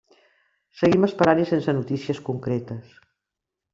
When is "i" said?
1.43-1.47